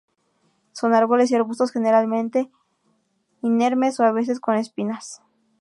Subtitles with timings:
[0.79, 2.39] Son árboles o arbustos generalmente
[3.49, 5.05] inermes o a veces con espinas.